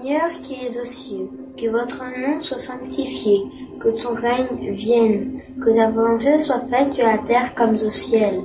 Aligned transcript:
Seigneur 0.00 0.40
qui 0.42 0.54
es 0.54 0.78
aux 0.78 0.84
cieux, 0.84 1.28
que 1.56 1.68
votre 1.70 2.04
nom 2.04 2.42
soit 2.42 2.58
sanctifié, 2.58 3.42
que 3.80 3.88
ton 3.88 4.14
règne 4.14 4.72
vienne, 4.72 5.40
que 5.60 5.74
ta 5.74 5.90
volonté 5.90 6.40
soit 6.42 6.62
faite 6.70 6.94
sur 6.94 7.04
la 7.04 7.18
terre 7.18 7.54
comme 7.56 7.74
au 7.74 7.90
ciel. 7.90 8.42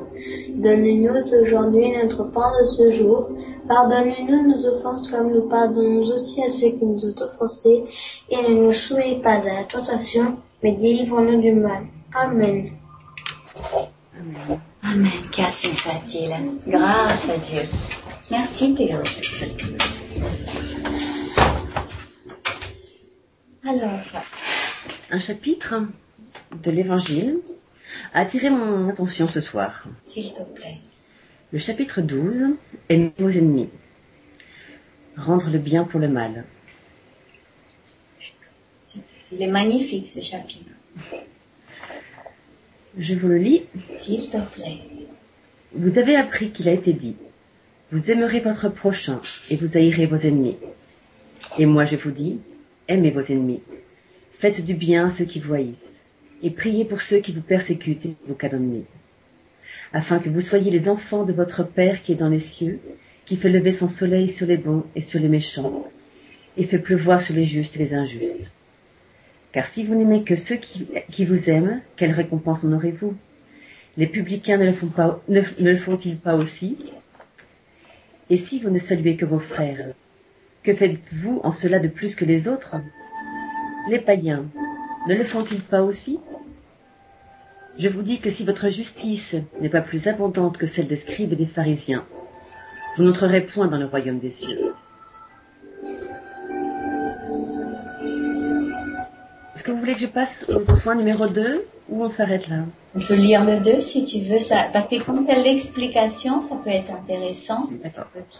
Donne-nous 0.50 1.14
aujourd'hui 1.42 1.92
notre 1.92 2.24
pain 2.24 2.52
de 2.62 2.70
ce 2.70 2.92
jour. 2.92 3.30
Pardonne-nous 3.68 4.48
nos 4.48 4.66
offenses 4.68 5.12
comme 5.12 5.32
nous 5.32 5.48
pardonnons 5.48 6.02
aussi 6.02 6.44
à 6.44 6.50
ceux 6.50 6.70
qui 6.70 6.86
nous 6.86 7.06
ont 7.06 7.22
offensés, 7.22 7.84
et 8.30 8.38
ne 8.38 8.66
nous 8.66 8.74
soumets 8.74 9.20
pas 9.22 9.48
à 9.48 9.62
la 9.62 9.64
tentation, 9.66 10.38
mais 10.64 10.72
délivre-nous 10.72 11.40
du 11.40 11.52
mal. 11.52 11.84
Amen. 12.16 12.66
Amen. 14.20 14.60
Amen. 14.82 15.12
Qu'ainsi 15.32 15.68
soit-il. 15.76 16.32
Grâce 16.68 17.30
à 17.30 17.38
Dieu. 17.38 17.62
Merci 18.32 18.74
Théo. 18.74 18.98
Alors, 23.66 24.02
Un 25.10 25.20
chapitre 25.20 25.76
de 26.64 26.72
l'Évangile 26.72 27.38
a 28.14 28.22
attiré 28.22 28.50
mon 28.50 28.90
attention 28.90 29.28
ce 29.28 29.40
soir. 29.42 29.86
s'il 30.04 30.34
te 30.34 30.42
plaît. 30.44 30.80
Le 31.52 31.60
chapitre 31.60 32.02
12, 32.02 32.56
Aimer 32.90 33.14
vos 33.20 33.30
ennemis. 33.30 33.70
Rendre 35.16 35.50
le 35.50 35.60
bien 35.60 35.84
pour 35.86 36.00
le 36.00 36.08
mal. 36.10 36.44
Il 39.32 39.42
est 39.42 39.48
magnifique 39.48 40.08
ce 40.08 40.20
chapitre. 40.20 40.72
Je 42.98 43.16
vous 43.16 43.28
le 43.28 43.38
lis. 43.38 43.64
S'il 43.90 44.30
te 44.30 44.38
plaît. 44.38 44.80
Vous 45.74 45.98
avez 45.98 46.16
appris 46.16 46.52
qu'il 46.52 46.68
a 46.70 46.74
été 46.74 46.94
dit, 46.94 47.16
vous 47.92 48.12
aimerez 48.12 48.40
votre 48.42 48.70
prochain 48.70 49.20
et 49.50 49.56
vous 49.56 49.78
haïrez 49.78 50.06
vos 50.06 50.18
ennemis. 50.18 50.58
Et 51.58 51.66
moi 51.66 51.86
je 51.86 51.96
vous 51.96 52.12
dis, 52.12 52.40
aimez 52.88 53.12
vos 53.12 53.22
ennemis. 53.22 53.62
Faites 54.34 54.66
du 54.66 54.74
bien 54.74 55.08
à 55.08 55.10
ceux 55.10 55.26
qui 55.26 55.40
vous 55.40 55.54
haïssent, 55.54 56.02
et 56.42 56.50
priez 56.50 56.86
pour 56.86 57.02
ceux 57.02 57.20
qui 57.20 57.32
vous 57.32 57.42
persécutent 57.42 58.06
et 58.06 58.16
vous 58.28 58.36
calomnient, 58.36 58.86
afin 59.94 60.20
que 60.20 60.30
vous 60.30 60.42
soyez 60.42 60.72
les 60.72 60.90
enfants 60.90 61.24
de 61.24 61.34
votre 61.34 61.64
Père 61.64 62.02
qui 62.02 62.12
est 62.12 62.16
dans 62.16 62.30
les 62.30 62.40
cieux, 62.40 62.80
qui 63.26 63.38
fait 63.38 63.50
lever 63.50 63.72
son 63.72 63.88
soleil 63.88 64.30
sur 64.30 64.48
les 64.48 64.58
bons 64.58 64.84
et 64.96 65.02
sur 65.02 65.20
les 65.20 65.30
méchants, 65.30 65.88
et 66.58 66.66
fait 66.66 66.80
pleuvoir 66.80 67.22
sur 67.22 67.36
les 67.36 67.46
justes 67.46 67.76
et 67.78 67.80
les 67.80 67.94
injustes. 67.94 68.52
Car 69.54 69.66
si 69.66 69.84
vous 69.84 69.96
n'aimez 69.96 70.24
que 70.24 70.36
ceux 70.36 70.56
qui, 70.56 71.26
vous 71.26 71.50
aiment, 71.50 71.82
quelle 71.96 72.12
récompense 72.12 72.64
en 72.64 72.74
aurez-vous? 72.74 73.16
Les 73.98 74.08
publicains 74.08 74.58
ne 74.58 74.66
le 74.66 75.78
font-ils 75.78 76.18
pas 76.18 76.36
aussi? 76.36 76.78
Et 78.30 78.38
si 78.38 78.60
vous 78.60 78.72
ne 78.72 78.80
saluez 78.80 79.16
que 79.16 79.26
vos 79.26 79.40
frères, 79.40 79.94
que 80.64 80.74
faites-vous 80.74 81.42
en 81.44 81.52
cela 81.52 81.80
de 81.80 81.88
plus 81.88 82.16
que 82.16 82.26
les 82.26 82.48
autres? 82.48 82.76
Les 83.90 84.00
païens 84.00 84.46
ne 85.08 85.14
le 85.14 85.24
font-ils 85.24 85.62
pas 85.62 85.84
aussi? 85.84 86.20
Je 87.78 87.90
vous 87.90 88.02
dis 88.02 88.20
que 88.20 88.30
si 88.30 88.46
votre 88.46 88.70
justice 88.70 89.36
n'est 89.60 89.70
pas 89.70 89.82
plus 89.82 90.08
abondante 90.08 90.58
que 90.58 90.68
celle 90.68 90.88
des 90.88 90.98
scribes 90.98 91.34
et 91.34 91.36
des 91.36 91.48
pharisiens, 91.48 92.06
vous 92.96 93.04
n'entrerez 93.04 93.42
point 93.42 93.68
dans 93.68 93.78
le 93.78 93.86
royaume 93.86 94.20
des 94.20 94.32
cieux. 94.32 94.74
Est-ce 99.56 99.64
que 99.64 99.72
vous 99.72 99.80
voulez 99.80 99.96
que 99.96 100.02
je 100.02 100.08
passe 100.08 100.46
au 100.50 100.60
point 100.60 100.96
numéro 100.96 101.28
2 101.28 101.66
ou 101.90 102.04
on 102.04 102.10
s'arrête 102.10 102.48
là? 102.48 102.60
On 102.96 103.00
peut 103.00 103.16
lire 103.16 103.44
le 103.44 103.60
2 103.60 103.82
si 103.82 104.06
tu 104.06 104.22
veux 104.22 104.40
ça. 104.40 104.68
Parce 104.72 104.88
que 104.88 105.04
comme 105.04 105.20
c'est 105.20 105.42
l'explication, 105.42 106.40
ça 106.42 106.56
peut 106.56 106.70
être 106.70 106.92
intéressant. 106.92 107.68
D'accord. 107.84 108.06
Si 108.30 108.40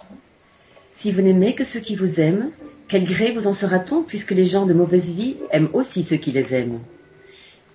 vous 1.12 1.22
n'aimez 1.22 1.56
que 1.56 1.64
ceux 1.64 1.80
qui 1.80 1.96
vous 1.96 2.20
aiment, 2.20 2.52
quel 2.88 3.06
gré 3.06 3.32
vous 3.32 3.48
en 3.48 3.54
sera-t-on 3.54 4.04
puisque 4.04 4.32
les 4.32 4.46
gens 4.46 4.66
de 4.66 4.74
mauvaise 4.74 5.12
vie 5.12 5.38
aiment 5.52 5.70
aussi 5.74 6.04
ceux 6.04 6.18
qui 6.18 6.32
les 6.32 6.54
aiment? 6.54 6.80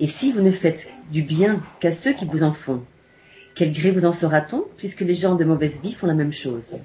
Et 0.00 0.06
si 0.06 0.32
vous 0.32 0.40
ne 0.40 0.52
faites 0.52 0.88
du 1.10 1.22
bien 1.22 1.62
qu'à 1.80 1.92
ceux 1.92 2.12
qui 2.12 2.24
vous 2.24 2.42
en 2.42 2.52
font, 2.52 2.82
quel 3.54 3.72
gré 3.72 3.90
vous 3.90 4.04
en 4.04 4.12
sera-t-on 4.12 4.64
puisque 4.76 5.00
les 5.00 5.14
gens 5.14 5.34
de 5.34 5.44
mauvaise 5.44 5.80
vie 5.82 5.92
font 5.92 6.06
la 6.06 6.14
même 6.14 6.32
chose? 6.32 6.76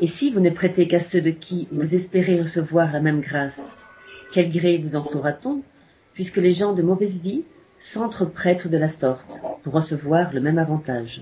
Et 0.00 0.06
si 0.06 0.30
vous 0.30 0.40
ne 0.40 0.48
prêtez 0.48 0.88
qu'à 0.88 1.00
ceux 1.00 1.20
de 1.20 1.30
qui 1.30 1.68
vous 1.70 1.94
espérez 1.94 2.40
recevoir 2.40 2.90
la 2.90 3.00
même 3.00 3.20
grâce, 3.20 3.60
quel 4.32 4.50
gré 4.50 4.78
vous 4.78 4.96
en 4.96 5.04
saura-t-on 5.04 5.62
puisque 6.14 6.38
les 6.38 6.52
gens 6.52 6.72
de 6.72 6.82
mauvaise 6.82 7.20
vie 7.20 7.42
s'entreprêtent 7.82 8.68
de 8.68 8.78
la 8.78 8.88
sorte 8.88 9.42
pour 9.62 9.74
recevoir 9.74 10.32
le 10.32 10.40
même 10.40 10.58
avantage? 10.58 11.20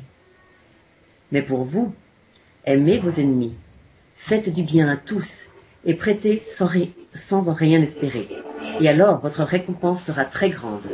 Mais 1.33 1.43
pour 1.43 1.65
vous, 1.65 1.93
aimez 2.65 2.99
vos 2.99 3.11
ennemis, 3.11 3.55
faites 4.29 4.53
du 4.53 4.63
bien 4.63 4.91
à 4.91 4.97
tous 4.97 5.47
et 5.87 5.95
prêtez 5.95 6.43
sans, 7.15 7.49
en 7.49 7.55
rien 7.55 7.81
espérer. 7.81 8.29
Et 8.79 8.87
alors 8.87 9.21
votre 9.21 9.43
récompense 9.43 10.05
sera 10.05 10.27
très 10.27 10.51
grande, 10.51 10.87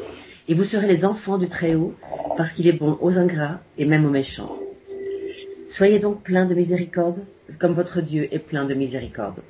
et 0.47 0.55
vous 0.55 0.63
serez 0.63 0.87
les 0.87 1.05
enfants 1.05 1.37
du 1.37 1.49
Très-Haut, 1.49 1.95
parce 2.37 2.53
qu'il 2.53 2.69
est 2.69 2.73
bon 2.73 2.97
aux 3.01 3.19
ingrats 3.19 3.59
et 3.77 3.87
même 3.87 4.07
aux 4.07 4.11
méchants. 4.11 4.57
Soyez 5.69 5.99
donc 5.99 6.23
pleins 6.23 6.47
de 6.47 6.55
miséricorde, 6.55 7.25
comme 7.59 7.73
votre 7.73 8.01
Dieu 8.01 8.29
est 8.31 8.39
plein 8.39 8.67
de 8.67 8.75
miséricorde. 8.75 9.41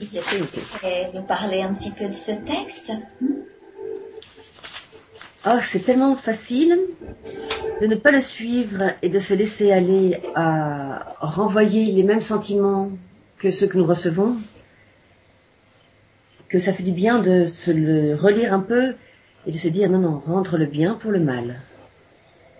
Nous 0.00 1.22
parler 1.22 1.62
un 1.62 1.74
petit 1.74 1.90
peu 1.90 2.06
de 2.06 2.14
ce 2.14 2.30
texte. 2.30 2.92
Oh, 5.48 5.60
c'est 5.62 5.84
tellement 5.84 6.16
facile 6.16 6.76
de 7.80 7.86
ne 7.86 7.94
pas 7.94 8.10
le 8.10 8.20
suivre 8.20 8.82
et 9.00 9.08
de 9.08 9.20
se 9.20 9.32
laisser 9.32 9.70
aller 9.70 10.18
à 10.34 11.14
renvoyer 11.20 11.92
les 11.92 12.02
mêmes 12.02 12.20
sentiments 12.20 12.90
que 13.38 13.52
ceux 13.52 13.68
que 13.68 13.78
nous 13.78 13.86
recevons, 13.86 14.38
que 16.48 16.58
ça 16.58 16.72
fait 16.72 16.82
du 16.82 16.90
bien 16.90 17.20
de 17.20 17.46
se 17.46 17.70
le 17.70 18.16
relire 18.16 18.52
un 18.52 18.58
peu 18.58 18.94
et 19.46 19.52
de 19.52 19.56
se 19.56 19.68
dire 19.68 19.88
non, 19.88 20.00
non, 20.00 20.18
rendre 20.18 20.56
le 20.56 20.66
bien 20.66 20.94
pour 20.94 21.12
le 21.12 21.20
mal. 21.20 21.60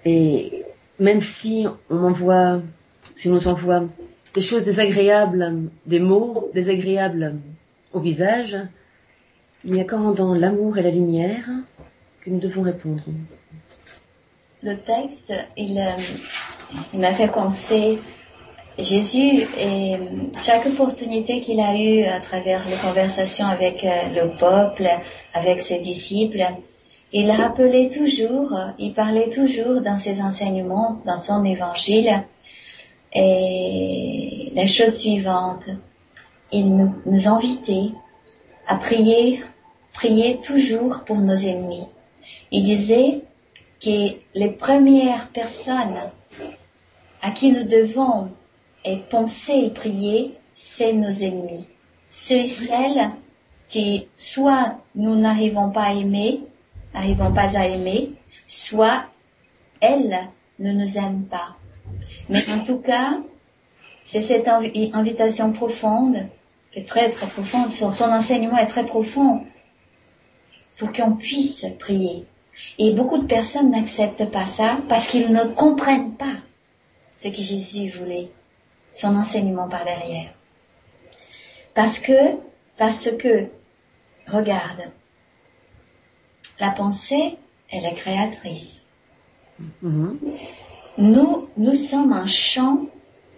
Et 0.04 0.62
même 1.00 1.20
si 1.20 1.66
on 1.90 2.04
envoie, 2.04 2.62
si 3.14 3.28
on 3.28 3.32
nous 3.32 3.48
envoie 3.48 3.82
des 4.32 4.40
choses 4.40 4.62
désagréables, 4.62 5.70
des 5.86 5.98
mots 5.98 6.52
désagréables 6.54 7.34
au 7.92 7.98
visage, 7.98 8.56
il 9.64 9.72
n'y 9.72 9.80
a 9.80 9.84
qu'en 9.84 10.04
rendant 10.04 10.34
l'amour 10.34 10.78
et 10.78 10.82
la 10.82 10.90
lumière 10.90 11.48
nous 12.26 12.38
devons 12.38 12.62
répondre. 12.62 13.02
Le 14.62 14.76
texte, 14.76 15.32
il, 15.56 15.78
euh, 15.78 16.98
m'a 16.98 17.12
fait 17.14 17.28
penser 17.28 17.98
Jésus 18.78 19.46
et 19.58 19.96
chaque 20.34 20.66
opportunité 20.66 21.40
qu'il 21.40 21.60
a 21.60 21.76
eue 21.76 22.04
à 22.04 22.20
travers 22.20 22.64
les 22.68 22.76
conversations 22.76 23.46
avec 23.46 23.84
euh, 23.84 24.08
le 24.08 24.36
peuple, 24.36 24.88
avec 25.34 25.62
ses 25.62 25.80
disciples, 25.80 26.44
il 27.12 27.30
rappelait 27.30 27.88
toujours, 27.88 28.52
il 28.78 28.92
parlait 28.92 29.30
toujours 29.30 29.80
dans 29.80 29.96
ses 29.96 30.20
enseignements, 30.20 31.00
dans 31.06 31.16
son 31.16 31.44
évangile, 31.44 32.24
et 33.14 34.52
la 34.54 34.66
chose 34.66 34.96
suivante, 34.96 35.62
il 36.52 36.90
nous 37.06 37.28
invitait 37.28 37.90
à 38.66 38.76
prier, 38.76 39.40
prier 39.92 40.38
toujours 40.38 41.04
pour 41.04 41.16
nos 41.16 41.34
ennemis. 41.34 41.86
Il 42.52 42.62
disait 42.62 43.22
que 43.80 44.14
les 44.34 44.50
premières 44.50 45.28
personnes 45.28 46.10
à 47.22 47.30
qui 47.30 47.52
nous 47.52 47.64
devons 47.64 48.32
penser 49.10 49.54
et 49.64 49.70
prier, 49.70 50.34
c'est 50.54 50.92
nos 50.92 51.10
ennemis. 51.10 51.66
Ceux 52.10 52.36
et 52.36 52.44
celles 52.46 53.10
qui 53.68 54.06
soit 54.16 54.78
nous 54.94 55.16
n'arrivons 55.16 55.70
pas 55.70 55.86
à 55.86 55.92
aimer, 55.92 56.40
n'arrivons 56.94 57.32
pas 57.32 57.58
à 57.58 57.66
aimer, 57.66 58.12
soit 58.46 59.06
elles 59.80 60.28
ne 60.60 60.72
nous 60.72 60.96
aiment 60.98 61.24
pas. 61.24 61.56
Mais 62.28 62.48
en 62.48 62.62
tout 62.62 62.78
cas, 62.78 63.18
c'est 64.04 64.20
cette 64.20 64.46
invi- 64.46 64.90
invitation 64.94 65.52
profonde, 65.52 66.28
qui 66.72 66.78
est 66.78 66.84
très 66.88 67.10
très 67.10 67.26
profonde, 67.26 67.68
son 67.70 68.04
enseignement 68.04 68.56
est 68.58 68.66
très 68.68 68.86
profond, 68.86 69.44
pour 70.78 70.92
qu'on 70.92 71.12
puisse 71.16 71.66
prier. 71.80 72.24
Et 72.78 72.92
beaucoup 72.92 73.18
de 73.18 73.26
personnes 73.26 73.70
n'acceptent 73.70 74.30
pas 74.30 74.46
ça 74.46 74.78
parce 74.88 75.08
qu'ils 75.08 75.32
ne 75.32 75.44
comprennent 75.44 76.14
pas 76.14 76.36
ce 77.18 77.28
que 77.28 77.42
Jésus 77.42 77.90
voulait, 77.90 78.30
son 78.92 79.16
enseignement 79.16 79.68
par 79.68 79.84
derrière. 79.84 80.32
Parce 81.74 81.98
que, 81.98 82.36
parce 82.78 83.10
que, 83.16 83.46
regarde, 84.26 84.90
la 86.58 86.70
pensée, 86.70 87.36
elle 87.70 87.84
est 87.84 87.94
créatrice. 87.94 88.84
Mhm. 89.82 90.18
Nous, 90.98 91.48
nous 91.56 91.74
sommes 91.74 92.12
un 92.12 92.26
champ 92.26 92.86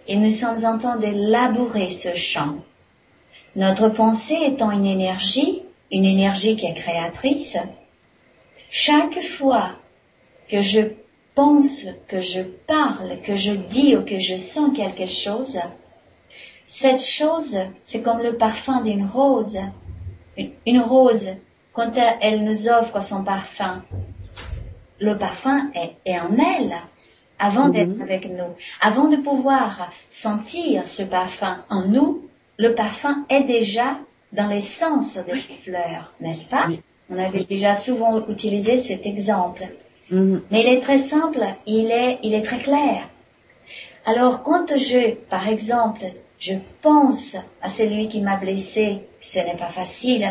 et 0.07 0.15
nous 0.15 0.31
sommes 0.31 0.65
en 0.65 0.77
train 0.77 0.97
de 0.97 1.07
labourer 1.31 1.89
ce 1.89 2.15
champ. 2.15 2.55
Notre 3.55 3.89
pensée 3.89 4.37
étant 4.45 4.71
une 4.71 4.85
énergie, 4.85 5.61
une 5.91 6.05
énergie 6.05 6.55
qui 6.55 6.65
est 6.65 6.73
créatrice, 6.73 7.57
chaque 8.69 9.21
fois 9.21 9.71
que 10.49 10.61
je 10.61 10.81
pense, 11.35 11.85
que 12.07 12.21
je 12.21 12.41
parle, 12.41 13.21
que 13.23 13.35
je 13.35 13.53
dis 13.53 13.95
ou 13.95 14.03
que 14.03 14.19
je 14.19 14.35
sens 14.35 14.75
quelque 14.75 15.05
chose, 15.05 15.59
cette 16.65 17.01
chose, 17.01 17.57
c'est 17.85 18.01
comme 18.01 18.21
le 18.21 18.35
parfum 18.37 18.81
d'une 18.81 19.05
rose. 19.07 19.57
Une, 20.37 20.51
une 20.65 20.79
rose, 20.81 21.29
quand 21.73 21.91
elle, 22.21 22.43
nous 22.43 22.69
offre 22.69 23.01
son 23.01 23.23
parfum, 23.23 23.83
le 24.99 25.17
parfum 25.17 25.71
est, 25.73 25.93
est 26.05 26.19
en 26.19 26.35
elle 26.37 26.75
avant 27.39 27.67
Mhm. 27.67 27.71
d'être 27.71 28.01
avec 28.01 28.29
nous. 28.29 28.53
Avant 28.81 29.07
de 29.07 29.15
pouvoir 29.17 29.91
sentir 30.09 30.87
ce 30.87 31.03
parfum 31.03 31.63
en 31.69 31.85
nous, 31.85 32.27
le 32.57 32.75
parfum 32.75 33.25
est 33.29 33.43
déjà 33.43 33.97
dans 34.33 34.47
l'essence 34.47 35.17
des 35.17 35.39
fleurs, 35.55 36.13
n'est-ce 36.19 36.45
pas? 36.45 36.65
Oui. 36.67 36.81
On 37.09 37.17
avait 37.17 37.43
déjà 37.43 37.75
souvent 37.75 38.27
utilisé 38.27 38.77
cet 38.77 39.05
exemple. 39.05 39.67
Mhm. 40.11 40.41
Mais 40.51 40.61
il 40.61 40.67
est 40.67 40.79
très 40.79 40.97
simple, 40.97 41.43
il 41.65 41.91
est, 41.91 42.19
il 42.23 42.33
est 42.33 42.43
très 42.43 42.59
clair. 42.59 43.07
Alors, 44.05 44.43
quand 44.43 44.77
je, 44.77 45.15
par 45.29 45.47
exemple, 45.47 46.05
je 46.39 46.53
pense 46.81 47.35
à 47.61 47.67
celui 47.67 48.07
qui 48.07 48.21
m'a 48.21 48.37
blessé, 48.37 48.99
ce 49.19 49.39
n'est 49.39 49.57
pas 49.57 49.67
facile, 49.67 50.25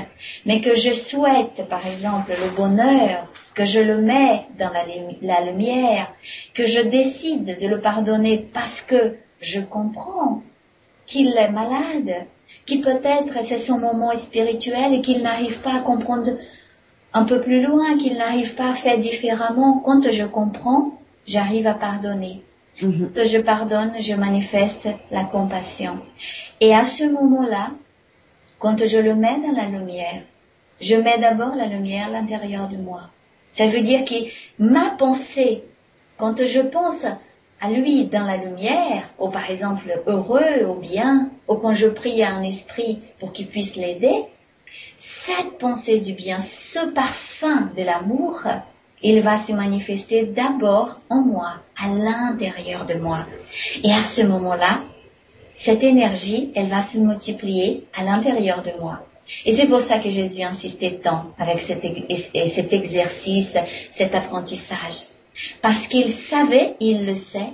mais 0.47 0.61
que 0.61 0.75
je 0.75 0.93
souhaite, 0.93 1.69
par 1.69 1.87
exemple, 1.87 2.33
le 2.33 2.57
bonheur, 2.57 3.27
que 3.55 3.65
je 3.65 3.81
le 3.81 3.99
mets 3.99 4.47
dans 4.59 4.71
la, 4.71 4.85
la 5.21 5.41
lumière, 5.43 6.13
que 6.55 6.65
je 6.65 6.81
décide 6.81 7.59
de 7.61 7.67
le 7.67 7.81
pardonner 7.81 8.39
parce 8.39 8.81
que 8.81 9.17
je 9.41 9.61
comprends 9.61 10.43
qu'il 11.07 11.37
est 11.37 11.51
malade, 11.51 12.27
qu'il 12.67 12.81
peut-être 12.81 13.43
c'est 13.43 13.59
son 13.59 13.79
moment 13.79 14.15
spirituel 14.17 14.95
et 14.95 15.03
qu'il 15.03 15.23
n'arrive 15.23 15.59
pas 15.59 15.75
à 15.75 15.81
comprendre 15.81 16.33
un 17.13 17.25
peu 17.25 17.41
plus 17.41 17.63
loin, 17.63 17.97
qu'il 17.97 18.17
n'arrive 18.17 18.55
pas 18.55 18.71
à 18.71 18.75
faire 18.75 18.99
différemment. 18.99 19.83
Quand 19.85 20.11
je 20.11 20.25
comprends, 20.25 20.99
j'arrive 21.27 21.67
à 21.67 21.75
pardonner. 21.75 22.43
Mhm. 22.83 23.11
Quand 23.15 23.27
je 23.27 23.39
pardonne, 23.39 23.93
je 24.01 24.15
manifeste 24.15 24.89
la 25.11 25.25
compassion. 25.25 25.99
Et 26.61 26.75
à 26.75 26.85
ce 26.85 27.05
moment-là, 27.05 27.71
quand 28.59 28.87
je 28.87 28.99
le 28.99 29.15
mets 29.15 29.41
dans 29.41 29.57
la 29.57 29.69
lumière, 29.69 30.23
je 30.81 30.95
mets 30.95 31.19
d'abord 31.19 31.55
la 31.55 31.67
lumière 31.67 32.07
à 32.07 32.11
l'intérieur 32.11 32.69
de 32.69 32.77
moi. 32.77 33.03
Ça 33.53 33.67
veut 33.67 33.81
dire 33.81 34.05
que 34.05 34.15
ma 34.59 34.91
pensée, 34.91 35.65
quand 36.17 36.45
je 36.45 36.61
pense 36.61 37.05
à 37.61 37.71
lui 37.71 38.05
dans 38.05 38.25
la 38.25 38.37
lumière, 38.37 39.09
ou 39.19 39.29
par 39.29 39.51
exemple 39.51 40.01
heureux, 40.07 40.65
ou 40.69 40.75
bien, 40.75 41.31
ou 41.49 41.55
quand 41.55 41.73
je 41.73 41.89
prie 41.89 42.23
à 42.23 42.35
un 42.35 42.43
esprit 42.43 43.01
pour 43.19 43.33
qu'il 43.33 43.49
puisse 43.49 43.75
l'aider, 43.75 44.25
cette 44.97 45.59
pensée 45.59 46.01
du 46.01 46.13
bien, 46.13 46.39
ce 46.41 46.91
parfum 46.91 47.71
de 47.77 47.83
l'amour, 47.83 48.43
il 49.03 49.21
va 49.21 49.37
se 49.39 49.53
manifester 49.53 50.25
d'abord 50.25 51.01
en 51.09 51.21
moi, 51.23 51.55
à 51.81 51.89
l'intérieur 51.89 52.85
de 52.85 52.95
moi. 52.95 53.27
Et 53.85 53.93
à 53.93 54.01
ce 54.03 54.23
moment-là, 54.23 54.81
cette 55.55 55.83
énergie, 55.83 56.53
elle 56.55 56.67
va 56.69 56.83
se 56.83 56.99
multiplier 56.99 57.85
à 57.97 58.03
l'intérieur 58.05 58.63
de 58.63 58.71
moi. 58.81 59.05
Et 59.45 59.55
c'est 59.55 59.67
pour 59.67 59.81
ça 59.81 59.99
que 59.99 60.09
Jésus 60.09 60.43
insistait 60.43 61.01
tant 61.03 61.33
avec 61.39 61.61
cet, 61.61 61.85
ex- 61.85 62.31
et 62.35 62.47
cet 62.47 62.73
exercice, 62.73 63.59
cet 63.91 64.15
apprentissage. 64.15 65.09
Parce 65.63 65.87
qu'il 65.87 66.11
savait, 66.11 66.75
il 66.81 67.05
le 67.05 67.15
sait, 67.15 67.51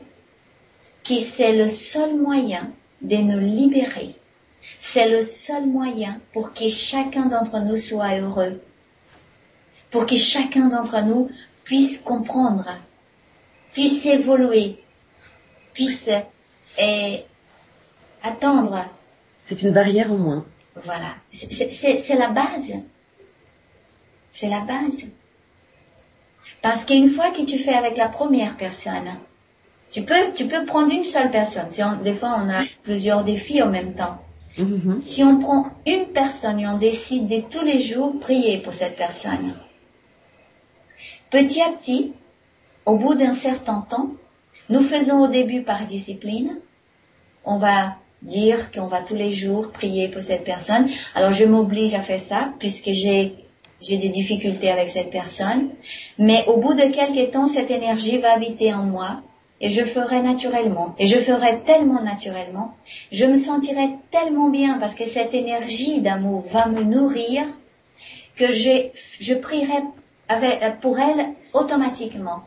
que 1.07 1.19
c'est 1.19 1.53
le 1.53 1.67
seul 1.69 2.15
moyen 2.17 2.71
de 3.03 3.17
nous 3.17 3.41
libérer. 3.41 4.15
C'est 4.79 5.09
le 5.09 5.23
seul 5.23 5.67
moyen 5.67 6.21
pour 6.33 6.53
que 6.53 6.69
chacun 6.69 7.27
d'entre 7.27 7.59
nous 7.61 7.77
soit 7.77 8.19
heureux. 8.19 8.61
Pour 9.91 10.07
que 10.07 10.17
chacun 10.17 10.69
d'entre 10.69 11.01
nous 11.03 11.31
puisse 11.65 11.99
comprendre, 11.99 12.69
puisse 13.73 14.05
évoluer, 14.07 14.79
puisse 15.73 16.11
euh, 16.81 17.17
attendre 18.23 18.85
C'est 19.47 19.63
une 19.63 19.73
barrière 19.73 20.11
en 20.13 20.17
moins. 20.17 20.45
voilà. 20.83 21.15
C'est- 21.33 22.15
la 22.17 22.29
base. 22.29 22.73
C'est 24.31 24.49
la 24.49 24.61
base. 24.61 25.07
Parce 26.61 26.85
qu'une 26.85 27.09
fois 27.09 27.31
que 27.31 27.43
tu 27.45 27.59
fais 27.59 27.75
avec 27.75 27.97
la 27.97 28.09
première 28.09 28.57
personne, 28.57 29.15
tu 29.93 30.03
peux, 30.03 30.33
tu 30.35 30.47
peux 30.47 30.65
prendre 30.65 30.93
une 30.93 31.05
seule 31.05 31.31
personne. 31.31 31.71
Si 31.71 31.83
on- 31.83 31.97
des 32.03 32.15
fois, 32.15 32.37
on 32.43 32.49
a 32.51 32.65
plusieurs 32.83 33.23
défis 33.23 33.63
en 33.63 33.69
même 33.69 33.95
temps. 33.95 34.24
Mhm. 34.59 34.97
Si 34.99 35.25
on 35.25 35.41
prend 35.41 35.71
une 35.87 36.07
personne 36.07 36.61
et 36.61 36.67
on 36.67 36.79
décide 36.79 37.29
de 37.29 37.41
tous 37.41 37.65
les 37.65 37.81
jours 37.81 38.19
prier 38.21 38.59
pour 38.59 38.73
cette 38.73 38.97
personne, 38.97 39.55
petit 41.31 41.61
à 41.61 41.71
petit, 41.71 42.13
au 42.87 42.97
bout 42.97 43.15
d'un 43.15 43.35
certain 43.35 43.81
temps, 43.89 44.11
nous 44.69 44.83
faisons 44.83 45.25
au 45.25 45.29
début 45.29 45.63
par 45.63 45.87
discipline, 45.87 46.59
on 47.45 47.59
va 47.59 47.97
dire 48.23 48.71
qu'on 48.71 48.87
va 48.87 49.01
tous 49.01 49.17
les 49.17 49.33
jours 49.33 49.71
prier 49.71 50.09
pour 50.09 50.23
cette 50.23 50.45
personne. 50.45 50.89
Alors 51.15 51.33
je 51.33 51.45
m'oblige 51.45 51.95
à 51.95 52.01
faire 52.01 52.21
ça 52.21 52.53
puisque 52.59 52.93
j'ai 52.93 53.35
j'ai 53.83 53.99
des 53.99 54.09
difficultés 54.09 54.71
avec 54.71 54.91
cette 54.91 55.11
personne. 55.11 55.69
Mais 56.19 56.45
au 56.47 56.57
bout 56.57 56.75
de 56.75 56.85
quelques 56.95 57.33
temps, 57.33 57.49
cette 57.49 57.71
énergie 57.71 58.19
va 58.19 58.33
habiter 58.33 58.73
en 58.73 58.85
moi 58.85 59.21
et 59.65 59.71
je 59.71 59.83
ferai 59.83 60.21
naturellement. 60.21 60.95
Et 60.99 61.07
je 61.07 61.17
ferai 61.17 61.61
tellement 61.61 62.03
naturellement. 62.03 62.75
Je 63.11 63.25
me 63.25 63.37
sentirai 63.37 63.89
tellement 64.11 64.51
bien 64.51 64.79
parce 64.79 64.95
que 64.95 65.07
cette 65.07 65.33
énergie 65.33 66.03
d'amour 66.03 66.45
va 66.47 66.67
me 66.67 66.83
nourrir 66.83 67.45
que 68.37 68.53
je, 68.53 68.91
je 69.21 69.33
prierai 69.33 69.81
avec, 70.29 70.61
pour 70.81 70.99
elle 70.99 71.29
automatiquement. 71.55 72.43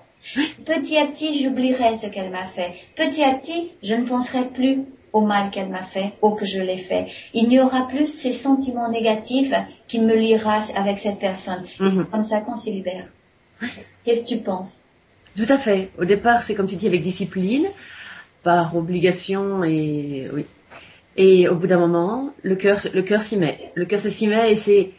Petit 0.64 0.98
à 0.98 1.08
petit, 1.08 1.42
j'oublierai 1.42 1.96
ce 1.96 2.06
qu'elle 2.06 2.30
m'a 2.30 2.46
fait. 2.46 2.74
Petit 2.96 3.24
à 3.24 3.34
petit, 3.34 3.72
je 3.82 3.96
ne 3.96 4.06
penserai 4.06 4.46
plus 4.50 4.84
au 5.12 5.22
mal 5.22 5.50
qu'elle 5.50 5.70
m'a 5.70 5.84
fait 5.84 6.14
ou 6.22 6.32
que 6.32 6.46
je 6.46 6.62
l'ai 6.62 6.78
fait. 6.78 7.08
Il 7.34 7.50
n'y 7.50 7.60
aura 7.60 7.88
plus 7.88 8.06
ces 8.08 8.32
sentiments 8.32 8.92
négatifs 8.92 9.56
qui 9.88 10.00
me 10.02 10.16
liera 10.16 10.60
avec 10.76 11.00
cette 11.00 11.18
personne. 11.18 11.66
Mhm. 11.80 12.06
Comme 12.12 12.24
ça 12.24 12.42
qu'on 12.42 12.56
se 12.56 12.70
libère. 12.70 13.08
Qu'est-ce 14.04 14.24
que 14.24 14.36
tu 14.36 14.38
penses? 14.38 14.84
Tout 15.38 15.46
à 15.50 15.58
fait. 15.58 15.92
Au 16.00 16.06
départ, 16.06 16.42
c'est 16.42 16.56
comme 16.56 16.68
tu 16.68 16.76
dis, 16.76 16.88
avec 16.88 17.04
discipline, 17.04 17.68
par 18.44 18.76
obligation 18.76 19.64
et 19.64 20.28
oui. 20.34 20.46
Et 21.16 21.48
au 21.48 21.56
bout 21.56 21.68
d'un 21.68 21.80
moment, 21.80 22.34
le 22.44 22.56
cœur, 22.56 22.80
le 22.94 23.02
cœur 23.02 23.22
s'y 23.22 23.38
met. 23.38 23.72
Le 23.76 23.86
cœur 23.86 24.00
s'y 24.00 24.28
met 24.28 24.52
et 24.52 24.56
c'est 24.56 24.92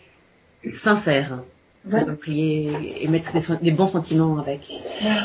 sincère. 0.73 1.43
Va 1.85 2.05
prier 2.05 2.70
et 3.00 3.08
mettre 3.08 3.32
des, 3.62 3.70
bons 3.70 3.87
sentiments 3.87 4.38
avec. 4.38 4.70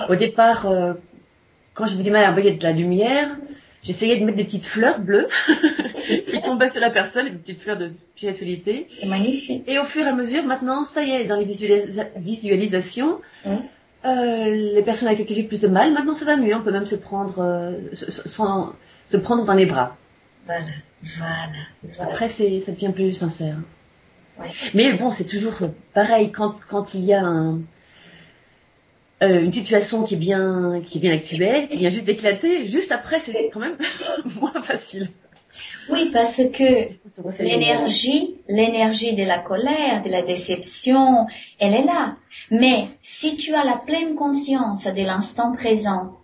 Au 0.10 0.16
départ, 0.16 0.68
euh, 0.68 0.94
quand 1.74 1.88
j'avais 1.88 2.04
du 2.04 2.12
mal 2.12 2.24
à 2.24 2.32
de 2.32 2.64
la 2.64 2.72
lumière, 2.72 3.30
j'essayais 3.84 4.18
de 4.18 4.24
mettre 4.24 4.38
des 4.38 4.44
petites 4.44 4.66
fleurs 4.66 5.00
bleues 5.00 5.28
qui 6.28 6.42
tombaient 6.42 6.70
sur 6.70 6.80
la 6.80 6.92
personne, 6.92 7.26
des 7.26 7.32
petites 7.32 7.60
fleurs 7.60 7.78
de 7.78 7.90
spiritualité. 8.16 8.88
C'est 8.96 9.08
magnifique. 9.08 9.64
Et 9.68 9.80
au 9.80 9.84
fur 9.84 10.06
et 10.06 10.10
à 10.10 10.14
mesure, 10.14 10.44
maintenant, 10.46 10.86
ça 10.86 11.04
y 11.04 11.12
est, 11.12 11.26
dans 11.26 11.38
les 11.38 11.46
visualisa- 11.46 12.10
visualisations. 12.16 13.20
Euh, 14.06 14.46
les 14.76 14.82
personnes 14.82 15.08
avec 15.08 15.20
lesquelles 15.20 15.38
j'ai 15.38 15.44
plus 15.44 15.62
de 15.62 15.68
mal, 15.68 15.94
maintenant 15.94 16.16
ça 16.16 16.26
va 16.26 16.36
mieux. 16.36 16.56
On 16.56 16.62
peut 16.62 16.72
même 16.72 16.86
se 16.86 16.96
prendre, 16.96 17.40
euh, 17.40 17.80
se, 17.94 18.12
se- 18.12 19.18
prendre 19.18 19.46
dans 19.46 19.54
les 19.54 19.66
bras. 19.66 19.96
Voilà. 20.46 20.66
Voilà. 21.18 21.48
voilà. 21.84 22.12
Après, 22.12 22.30
c'est, 22.30 22.60
ça 22.60 22.72
devient 22.72 22.92
plus 22.94 23.14
sincère. 23.14 23.56
Ouais. 24.40 24.52
Mais 24.74 24.94
bon, 24.94 25.12
c'est 25.12 25.26
toujours 25.26 25.54
pareil 25.94 26.32
quand, 26.32 26.56
quand 26.68 26.94
il 26.96 27.06
y 27.06 27.14
a 27.14 27.22
un, 27.22 27.60
euh, 29.22 29.42
une 29.42 29.52
situation 29.52 30.04
qui 30.04 30.16
est 30.16 30.18
bien, 30.18 30.82
qui 30.86 30.98
est 30.98 31.02
bien 31.02 31.14
actuelle, 31.14 31.70
qui 31.70 31.78
vient 31.78 31.90
juste 31.90 32.06
d'éclater. 32.06 32.68
Juste 32.68 32.92
après, 32.92 33.20
c'est 33.20 33.50
quand 33.54 33.60
même 33.60 33.78
moins 34.42 34.62
facile. 34.62 35.08
Oui, 35.90 36.10
parce 36.12 36.42
que 36.52 36.90
L'énergie, 37.40 38.36
l'énergie 38.48 39.14
de 39.14 39.24
la 39.24 39.38
colère, 39.38 40.02
de 40.04 40.10
la 40.10 40.22
déception, 40.22 41.28
elle 41.60 41.76
est 41.76 41.84
là. 41.84 42.16
Mais 42.50 42.88
si 43.02 43.36
tu 43.36 43.54
as 43.54 43.64
la 43.64 43.78
pleine 43.78 44.16
conscience 44.16 44.86
de 44.86 45.04
l'instant 45.04 45.54
présent 45.54 46.18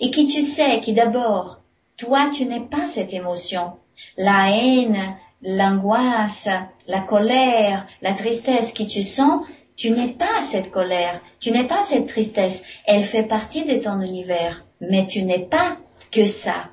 et 0.00 0.10
que 0.10 0.26
tu 0.30 0.40
sais 0.40 0.80
que 0.80 0.92
d'abord, 0.92 1.60
toi, 1.96 2.30
tu 2.32 2.46
n'es 2.46 2.60
pas 2.60 2.86
cette 2.86 3.12
émotion, 3.12 3.72
la 4.16 4.50
haine, 4.50 5.14
l'angoisse, 5.42 6.48
la 6.86 7.00
colère, 7.00 7.86
la 8.00 8.14
tristesse 8.14 8.72
que 8.72 8.82
tu 8.82 9.02
sens, 9.02 9.42
tu 9.76 9.90
n'es 9.90 10.08
pas 10.08 10.42
cette 10.42 10.70
colère, 10.70 11.20
tu 11.40 11.50
n'es 11.50 11.64
pas 11.64 11.82
cette 11.82 12.06
tristesse. 12.06 12.62
Elle 12.86 13.04
fait 13.04 13.22
partie 13.22 13.64
de 13.64 13.82
ton 13.82 14.00
univers, 14.00 14.64
mais 14.80 15.06
tu 15.06 15.22
n'es 15.22 15.40
pas 15.40 15.76
que 16.10 16.26
ça. 16.26 16.70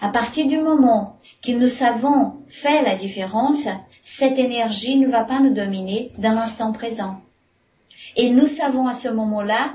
À 0.00 0.08
partir 0.08 0.46
du 0.46 0.58
moment 0.58 1.16
que 1.44 1.52
nous 1.52 1.68
savons 1.68 2.36
faire 2.48 2.82
la 2.82 2.94
différence, 2.94 3.66
cette 4.02 4.38
énergie 4.38 4.96
ne 4.96 5.08
va 5.08 5.24
pas 5.24 5.40
nous 5.40 5.52
dominer 5.54 6.12
dans 6.18 6.32
l'instant 6.32 6.72
présent. 6.72 7.20
Et 8.16 8.30
nous 8.30 8.46
savons 8.46 8.86
à 8.86 8.92
ce 8.92 9.08
moment-là, 9.08 9.74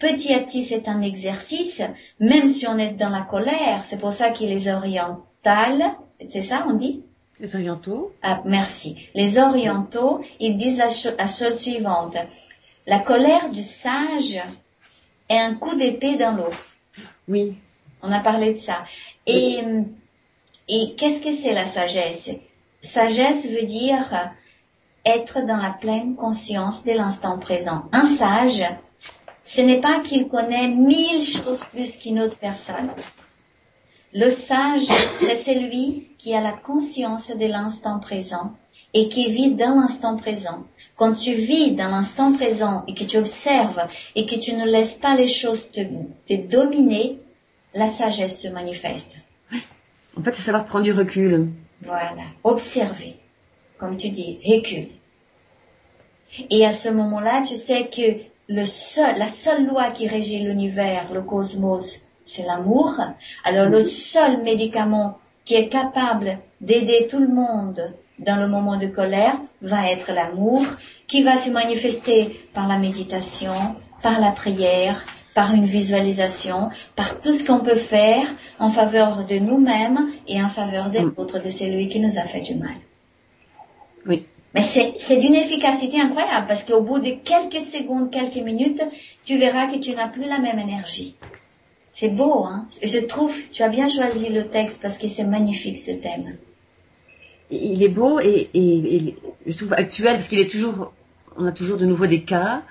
petit 0.00 0.32
à 0.34 0.40
petit 0.40 0.62
c'est 0.64 0.88
un 0.88 1.02
exercice, 1.02 1.82
même 2.20 2.46
si 2.46 2.66
on 2.66 2.78
est 2.78 2.90
dans 2.94 3.08
la 3.10 3.22
colère, 3.22 3.82
c'est 3.84 3.98
pour 3.98 4.12
ça 4.12 4.30
qu'il 4.30 4.48
les 4.50 4.68
orientales, 4.68 5.84
c'est 6.28 6.42
ça 6.42 6.64
on 6.68 6.74
dit? 6.74 7.02
Les 7.38 7.54
orientaux. 7.54 8.12
ah, 8.22 8.40
merci. 8.46 8.96
Les 9.14 9.38
orientaux, 9.38 10.22
ils 10.40 10.56
disent 10.56 10.78
la, 10.78 10.88
cho- 10.88 11.10
la 11.18 11.26
chose 11.26 11.58
suivante. 11.58 12.16
La 12.86 12.98
colère 12.98 13.50
du 13.50 13.60
sage 13.60 14.40
est 15.28 15.38
un 15.38 15.54
coup 15.54 15.74
d'épée 15.76 16.16
dans 16.16 16.32
l'eau. 16.34 16.50
Oui. 17.28 17.54
On 18.02 18.10
a 18.10 18.20
parlé 18.20 18.52
de 18.52 18.56
ça. 18.58 18.84
Et, 19.26 19.58
qu'est-ce 20.96 21.22
que 21.22 21.32
c'est 21.32 21.52
la 21.52 21.66
sagesse? 21.66 22.30
Sagesse 22.82 23.50
veut 23.50 23.66
dire 23.66 24.32
être 25.04 25.44
dans 25.46 25.56
la 25.56 25.70
pleine 25.70 26.16
conscience 26.16 26.84
de 26.84 26.92
l'instant 26.92 27.38
présent. 27.38 27.84
Un 27.92 28.06
sage, 28.06 28.64
ce 29.44 29.60
n'est 29.60 29.80
pas 29.80 30.00
qu'il 30.00 30.28
connaît 30.28 30.68
mille 30.68 31.22
choses 31.22 31.64
plus 31.64 31.96
qu'une 31.96 32.20
autre 32.20 32.36
personne. 32.36 32.90
Le 34.12 34.30
sage, 34.30 34.86
c'est 35.20 35.36
celui 35.36 36.08
qui 36.18 36.34
a 36.34 36.40
la 36.40 36.52
conscience 36.52 37.28
de 37.28 37.46
l'instant 37.46 37.98
présent 37.98 38.52
et 38.94 39.08
qui 39.08 39.30
vit 39.30 39.50
dans 39.50 39.78
l'instant 39.80 40.16
présent. 40.16 40.64
Quand 40.96 41.14
tu 41.14 41.34
vis 41.34 41.72
dans 41.72 41.88
l'instant 41.88 42.32
présent 42.32 42.84
et 42.88 42.94
que 42.94 43.04
tu 43.04 43.18
observes 43.18 43.86
et 44.14 44.24
que 44.24 44.36
tu 44.36 44.54
ne 44.54 44.64
laisses 44.64 44.94
pas 44.94 45.14
les 45.14 45.28
choses 45.28 45.70
te 45.70 46.34
dominer, 46.34 47.18
la 47.76 47.88
sagesse 47.88 48.40
se 48.40 48.48
manifeste. 48.48 49.18
En 50.18 50.22
fait, 50.22 50.34
c'est 50.34 50.42
savoir 50.42 50.64
prendre 50.64 50.84
du 50.84 50.92
recul. 50.92 51.50
Voilà, 51.84 52.24
observer, 52.42 53.16
comme 53.78 53.98
tu 53.98 54.08
dis, 54.08 54.38
recul. 54.44 54.88
Et 56.50 56.64
à 56.64 56.72
ce 56.72 56.88
moment-là, 56.88 57.42
tu 57.46 57.54
sais 57.54 57.88
que 57.88 58.22
le 58.48 58.64
seul, 58.64 59.18
la 59.18 59.28
seule 59.28 59.66
loi 59.66 59.90
qui 59.90 60.08
régit 60.08 60.38
l'univers, 60.38 61.12
le 61.12 61.20
cosmos, 61.20 62.06
c'est 62.24 62.46
l'amour. 62.46 62.98
Alors 63.44 63.68
le 63.68 63.82
seul 63.82 64.42
médicament 64.42 65.18
qui 65.44 65.54
est 65.54 65.68
capable 65.68 66.38
d'aider 66.60 67.06
tout 67.08 67.20
le 67.20 67.28
monde 67.28 67.92
dans 68.18 68.36
le 68.36 68.48
moment 68.48 68.78
de 68.78 68.86
colère 68.86 69.36
va 69.60 69.90
être 69.90 70.12
l'amour, 70.12 70.64
qui 71.06 71.22
va 71.22 71.36
se 71.36 71.50
manifester 71.50 72.48
par 72.54 72.66
la 72.66 72.78
méditation, 72.78 73.76
par 74.02 74.18
la 74.18 74.32
prière, 74.32 75.04
par 75.36 75.54
une 75.54 75.66
visualisation, 75.66 76.70
par 76.96 77.20
tout 77.20 77.34
ce 77.34 77.44
qu'on 77.44 77.60
peut 77.60 77.76
faire 77.76 78.26
en 78.58 78.70
faveur 78.70 79.26
de 79.26 79.38
nous-mêmes 79.38 80.08
et 80.26 80.42
en 80.42 80.48
faveur 80.48 80.88
des 80.88 81.00
autres, 81.00 81.40
de 81.40 81.50
celui 81.50 81.90
qui 81.90 82.00
nous 82.00 82.16
a 82.16 82.22
fait 82.22 82.40
du 82.40 82.54
mal. 82.54 82.78
Oui. 84.06 84.24
Mais 84.54 84.62
c'est 84.62 85.16
d'une 85.18 85.34
efficacité 85.34 86.00
incroyable 86.00 86.46
parce 86.48 86.64
qu'au 86.64 86.80
bout 86.80 87.00
de 87.00 87.10
quelques 87.22 87.62
secondes, 87.62 88.10
quelques 88.10 88.42
minutes, 88.50 88.82
tu 89.26 89.36
verras 89.36 89.66
que 89.66 89.76
tu 89.76 89.90
n'as 89.90 90.08
plus 90.08 90.24
la 90.24 90.38
même 90.38 90.58
énergie. 90.58 91.14
C'est 91.92 92.08
beau, 92.08 92.44
hein 92.46 92.66
Je 92.82 93.00
trouve, 93.00 93.36
tu 93.50 93.62
as 93.62 93.68
bien 93.68 93.88
choisi 93.88 94.30
le 94.30 94.48
texte 94.48 94.80
parce 94.80 94.96
que 94.96 95.08
c'est 95.08 95.24
magnifique 95.24 95.76
ce 95.76 95.90
thème. 95.90 96.36
Il 97.50 97.82
est 97.82 97.90
beau 97.90 98.20
et, 98.20 98.48
et, 98.54 98.96
et 98.96 99.16
je 99.46 99.54
trouve 99.54 99.74
actuel 99.74 100.14
parce 100.14 100.28
qu'il 100.28 100.38
est 100.38 100.50
toujours, 100.50 100.94
on 101.36 101.44
a 101.44 101.52
toujours 101.52 101.76
de 101.76 101.84
nouveau 101.84 102.06
des 102.06 102.22
cas 102.22 102.62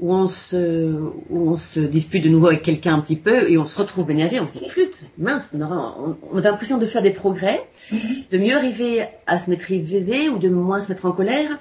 où 0.00 0.14
on 0.14 0.26
se, 0.26 0.98
où 1.28 1.50
on 1.50 1.56
se 1.56 1.78
dispute 1.78 2.24
de 2.24 2.30
nouveau 2.30 2.48
avec 2.48 2.62
quelqu'un 2.62 2.94
un 2.94 3.00
petit 3.00 3.16
peu 3.16 3.50
et 3.50 3.58
on 3.58 3.64
se 3.64 3.76
retrouve 3.76 4.10
énervé, 4.10 4.40
on 4.40 4.46
se 4.46 4.58
dit 4.58 4.68
flûte, 4.68 5.12
mince, 5.18 5.54
on, 5.54 6.16
on 6.32 6.38
a 6.38 6.40
l'impression 6.40 6.78
de 6.78 6.86
faire 6.86 7.02
des 7.02 7.10
progrès, 7.10 7.62
de 7.92 8.38
mieux 8.38 8.56
arriver 8.56 9.04
à 9.26 9.38
se 9.38 9.50
maîtriser 9.50 10.30
ou 10.30 10.38
de 10.38 10.48
moins 10.48 10.80
se 10.80 10.88
mettre 10.90 11.06
en 11.06 11.12
colère 11.12 11.58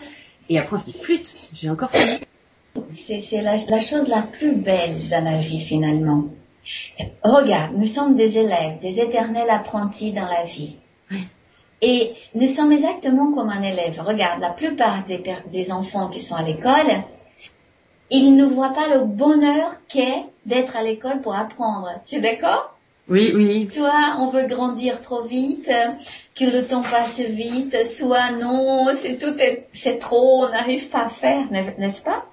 et 0.48 0.58
après 0.58 0.76
on 0.76 0.80
se 0.80 0.86
dit 0.86 0.98
flûte, 0.98 1.50
j'ai 1.54 1.70
encore 1.70 1.92
fait. 1.92 2.22
C'est 2.92 3.42
la, 3.42 3.58
la 3.68 3.80
chose 3.80 4.08
la 4.08 4.22
plus 4.22 4.56
belle 4.56 5.10
dans 5.10 5.24
la 5.24 5.38
vie 5.38 5.60
finalement. 5.60 6.26
Regarde, 7.24 7.74
nous 7.76 7.86
sommes 7.86 8.16
des 8.16 8.38
élèves, 8.38 8.80
des 8.82 9.02
éternels 9.02 9.50
apprentis 9.50 10.14
dans 10.14 10.28
la 10.28 10.46
vie. 10.46 10.76
Et 11.82 12.12
nous 12.36 12.48
sommes 12.48 12.72
exactement 12.72 13.34
comme 13.34 13.50
un 13.50 13.64
élève. 13.64 14.02
Regarde, 14.06 14.42
la 14.42 14.50
plupart 14.50 15.06
des, 15.08 15.24
des 15.52 15.72
enfants 15.72 16.10
qui 16.10 16.20
sont 16.20 16.36
à 16.36 16.44
l'école, 16.44 17.04
ils 18.10 18.36
ne 18.36 18.46
voient 18.46 18.74
pas 18.74 18.88
le 18.88 19.04
bonheur 19.06 19.72
qu'est 19.88 20.26
d'être 20.46 20.76
à 20.76 20.84
l'école 20.84 21.22
pour 21.22 21.36
apprendre. 21.36 21.90
Tu 22.06 22.16
es 22.16 22.20
d'accord? 22.20 22.76
Oui, 23.08 23.32
oui. 23.36 23.68
Soit 23.70 24.16
on 24.20 24.28
veut 24.28 24.46
grandir 24.46 25.02
trop 25.02 25.24
vite, 25.24 25.72
que 26.36 26.46
le 26.46 26.64
temps 26.64 26.84
passe 26.84 27.20
vite, 27.20 27.86
soit 27.86 28.32
non, 28.32 28.88
c'est 28.94 29.18
tout, 29.18 29.36
c'est 29.74 29.98
trop, 29.98 30.46
on 30.46 30.50
n'arrive 30.50 30.90
pas 30.90 31.06
à 31.06 31.10
faire, 31.10 31.46
n'est-ce 31.52 32.04
pas? 32.04 32.26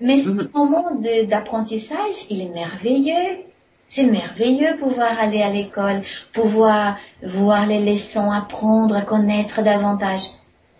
Mais 0.00 0.16
ce 0.16 0.48
moment 0.54 0.92
d'apprentissage, 1.26 2.26
il 2.30 2.40
est 2.40 2.48
merveilleux. 2.48 3.40
C'est 3.88 4.04
merveilleux 4.04 4.76
pouvoir 4.78 5.18
aller 5.18 5.42
à 5.42 5.50
l'école, 5.50 6.02
pouvoir 6.32 6.96
voir 7.24 7.66
les 7.66 7.92
leçons, 7.92 8.30
apprendre, 8.30 9.04
connaître 9.04 9.62
davantage. 9.62 10.28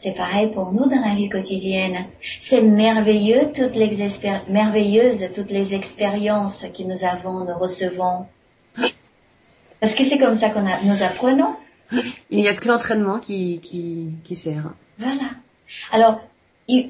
C'est 0.00 0.14
pareil 0.14 0.50
pour 0.50 0.72
nous 0.72 0.86
dans 0.86 1.02
la 1.06 1.14
vie 1.14 1.28
quotidienne. 1.28 2.06
C'est 2.38 2.62
merveilleux 2.62 3.52
toutes 3.54 3.76
les 3.76 3.90
merveilleuses 4.48 5.28
toutes 5.34 5.50
les 5.50 5.74
expériences 5.74 6.64
que 6.74 6.82
nous 6.84 7.04
avons, 7.04 7.44
nous 7.44 7.54
recevons. 7.54 8.24
Parce 9.78 9.94
que 9.94 10.02
c'est 10.02 10.16
comme 10.16 10.34
ça 10.34 10.48
qu'on 10.48 10.64
nous 10.84 11.02
apprenons. 11.02 11.54
Il 12.30 12.38
n'y 12.38 12.48
a 12.48 12.54
que 12.54 12.66
l'entraînement 12.66 13.18
qui, 13.18 13.60
qui, 13.62 14.14
qui 14.24 14.36
sert. 14.36 14.72
Voilà. 14.98 15.32
Alors, 15.92 16.22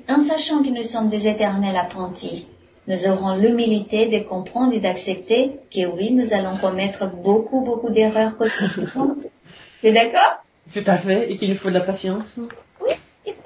en 0.09 0.21
sachant 0.21 0.63
que 0.63 0.69
nous 0.69 0.85
sommes 0.85 1.09
des 1.09 1.27
éternels 1.27 1.77
apprentis, 1.77 2.47
nous 2.87 3.09
aurons 3.09 3.35
l'humilité 3.35 4.07
de 4.07 4.25
comprendre 4.25 4.73
et 4.73 4.79
d'accepter 4.79 5.57
que 5.75 5.85
oui, 5.85 6.13
nous 6.13 6.33
allons 6.33 6.59
commettre 6.59 7.09
beaucoup, 7.09 7.61
beaucoup 7.63 7.91
d'erreurs 7.91 8.37
quotidiennement. 8.37 9.17
Tu 9.81 9.89
es 9.89 9.93
d'accord? 9.93 10.45
Tout 10.73 10.85
à 10.87 10.97
fait. 10.97 11.33
Et 11.33 11.37
qu'il 11.37 11.49
nous 11.51 11.57
faut 11.57 11.71
de 11.71 11.75
la 11.75 11.81
patience. 11.81 12.39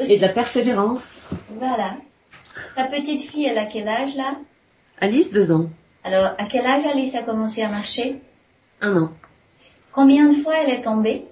Et 0.00 0.16
de 0.16 0.22
la 0.22 0.28
persévérance. 0.28 1.22
Voilà. 1.50 1.94
Ta 2.76 2.84
petite 2.84 3.22
fille, 3.22 3.46
elle 3.46 3.58
a 3.58 3.66
quel 3.66 3.88
âge 3.88 4.16
là? 4.16 4.36
Alice, 5.00 5.32
deux 5.32 5.52
ans. 5.52 5.70
Alors, 6.04 6.34
à 6.38 6.44
quel 6.46 6.66
âge 6.66 6.86
Alice 6.86 7.14
a 7.14 7.22
commencé 7.22 7.62
à 7.62 7.68
marcher? 7.68 8.20
Un 8.80 8.96
an. 9.02 9.10
Combien 9.92 10.28
de 10.28 10.34
fois 10.34 10.54
elle 10.56 10.70
est 10.70 10.82
tombée? 10.82 11.24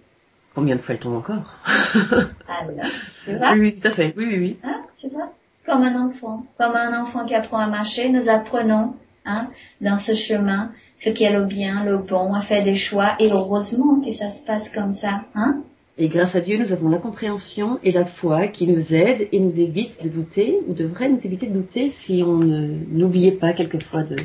Combien 0.55 0.77
de 0.77 0.81
fois 0.81 0.95
elle 0.95 1.01
tombe 1.01 1.17
encore? 1.17 1.55
Alors, 2.49 2.91
tu 3.25 3.37
vois? 3.37 3.53
Oui, 3.53 3.61
oui, 3.61 3.77
tout 3.77 3.89
à 3.89 3.91
fait. 3.91 4.15
Oui, 4.17 4.27
oui, 4.27 4.39
oui. 4.39 4.59
Hein, 4.63 4.83
tu 4.97 5.09
vois? 5.09 5.33
Comme 5.65 5.83
un 5.83 6.07
enfant, 6.07 6.45
comme 6.59 6.75
un 6.75 7.01
enfant 7.01 7.25
qui 7.25 7.35
apprend 7.35 7.59
à 7.59 7.67
marcher, 7.67 8.09
nous 8.09 8.29
apprenons 8.29 8.97
hein, 9.25 9.49
dans 9.81 9.97
ce 9.97 10.15
chemin 10.15 10.73
ce 10.97 11.11
qui 11.11 11.25
est 11.25 11.33
le 11.33 11.45
bien, 11.45 11.85
le 11.85 11.99
bon, 11.99 12.35
à 12.35 12.41
faire 12.41 12.63
des 12.63 12.75
choix, 12.75 13.17
et 13.19 13.31
heureusement 13.31 14.01
que 14.01 14.11
ça 14.11 14.29
se 14.29 14.45
passe 14.45 14.71
comme 14.71 14.95
ça. 14.95 15.23
Hein? 15.35 15.63
Et 15.99 16.09
grâce 16.09 16.35
à 16.37 16.41
Dieu, 16.41 16.59
nous 16.59 16.73
avons 16.73 16.89
la 16.89 16.99
compréhension 16.99 17.79
et 17.83 17.93
la 17.93 18.07
foi 18.07 18.49
qui 18.49 18.67
nous 18.67 18.95
aident 18.95 19.29
et 19.31 19.39
nous 19.39 19.61
évitent 19.61 20.03
de 20.03 20.09
douter, 20.09 20.59
ou 20.67 20.73
devraient 20.73 21.09
nous 21.09 21.25
éviter 21.27 21.47
de 21.49 21.53
douter 21.53 21.91
si 21.91 22.23
on 22.27 22.39
n'oubliait 22.39 23.33
pas 23.33 23.53
quelquefois 23.53 24.03
de, 24.03 24.17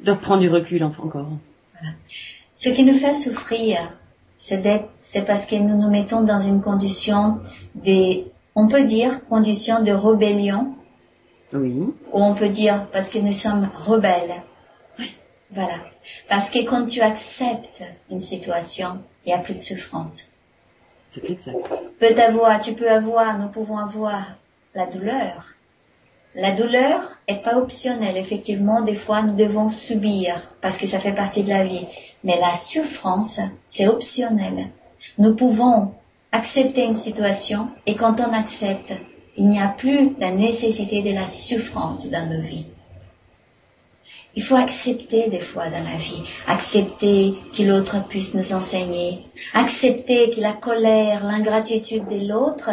de 0.00 0.10
reprendre 0.10 0.42
du 0.42 0.50
recul 0.50 0.84
encore. 0.84 1.08
Voilà. 1.72 1.94
Ce 2.52 2.68
qui 2.68 2.84
nous 2.84 2.94
fait 2.94 3.14
souffrir, 3.14 3.92
c'est 4.38 5.24
parce 5.26 5.46
que 5.46 5.56
nous 5.56 5.80
nous 5.80 5.90
mettons 5.90 6.22
dans 6.22 6.40
une 6.40 6.60
condition 6.60 7.40
des 7.74 8.26
on 8.54 8.68
peut 8.68 8.84
dire 8.84 9.26
condition 9.28 9.82
de 9.82 9.92
rébellion. 9.92 10.74
Oui. 11.52 11.74
Ou 11.78 11.92
on 12.12 12.34
peut 12.34 12.48
dire 12.48 12.86
parce 12.92 13.10
que 13.10 13.18
nous 13.18 13.32
sommes 13.32 13.70
rebelles. 13.86 14.42
Voilà. 15.50 15.76
Parce 16.28 16.50
que 16.50 16.64
quand 16.64 16.86
tu 16.86 17.00
acceptes 17.00 17.82
une 18.10 18.18
situation, 18.18 19.00
il 19.24 19.28
n'y 19.28 19.34
a 19.34 19.38
plus 19.38 19.54
de 19.54 19.58
souffrance. 19.58 20.24
C'est. 21.08 21.22
Peut 21.98 22.20
avoir, 22.20 22.60
tu 22.60 22.74
peux 22.74 22.90
avoir, 22.90 23.38
nous 23.38 23.48
pouvons 23.48 23.78
avoir 23.78 24.36
la 24.74 24.86
douleur. 24.86 25.54
La 26.34 26.52
douleur 26.52 27.16
est 27.26 27.42
pas 27.42 27.56
optionnelle. 27.56 28.18
Effectivement, 28.18 28.82
des 28.82 28.94
fois, 28.94 29.22
nous 29.22 29.34
devons 29.34 29.70
subir 29.70 30.52
parce 30.60 30.76
que 30.76 30.86
ça 30.86 31.00
fait 31.00 31.14
partie 31.14 31.42
de 31.42 31.48
la 31.48 31.64
vie. 31.64 31.86
Mais 32.24 32.38
la 32.38 32.54
souffrance, 32.54 33.40
c'est 33.66 33.88
optionnel. 33.88 34.68
Nous 35.16 35.34
pouvons 35.34 35.94
accepter 36.32 36.84
une 36.84 36.94
situation 36.94 37.70
et 37.86 37.94
quand 37.94 38.20
on 38.20 38.34
accepte, 38.34 38.92
il 39.38 39.48
n'y 39.48 39.60
a 39.60 39.68
plus 39.68 40.14
la 40.18 40.30
nécessité 40.30 41.02
de 41.02 41.14
la 41.14 41.26
souffrance 41.26 42.10
dans 42.10 42.28
nos 42.28 42.42
vies. 42.42 42.66
Il 44.36 44.42
faut 44.42 44.56
accepter 44.56 45.30
des 45.30 45.40
fois 45.40 45.70
dans 45.70 45.82
la 45.82 45.96
vie, 45.96 46.22
accepter 46.46 47.34
que 47.56 47.62
l'autre 47.62 48.06
puisse 48.06 48.34
nous 48.34 48.52
enseigner, 48.52 49.24
accepter 49.54 50.30
que 50.30 50.42
la 50.42 50.52
colère, 50.52 51.24
l'ingratitude 51.24 52.06
de 52.08 52.28
l'autre, 52.28 52.70